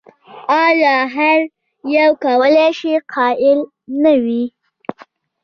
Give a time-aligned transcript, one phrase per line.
[0.65, 1.39] ایا هر
[1.97, 3.59] یو کولای شي قایل
[4.03, 4.43] نه وي؟